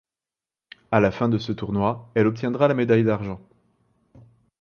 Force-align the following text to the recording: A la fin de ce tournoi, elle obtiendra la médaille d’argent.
A 0.89 0.99
la 1.01 1.11
fin 1.11 1.29
de 1.29 1.37
ce 1.37 1.51
tournoi, 1.51 2.09
elle 2.15 2.25
obtiendra 2.25 2.67
la 2.67 2.73
médaille 2.73 3.03
d’argent. 3.03 3.39